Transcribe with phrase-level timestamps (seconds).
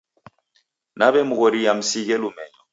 [0.95, 2.59] Nawemghoria msighe lumenyo.